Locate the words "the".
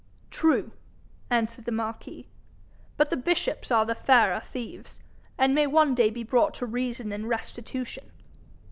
1.65-1.71, 3.11-3.15, 3.85-3.93